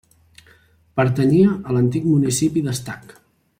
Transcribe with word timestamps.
Pertanyia 1.01 1.53
a 1.73 1.77
l'antic 1.77 2.09
municipi 2.15 2.67
d'Estac. 2.69 3.17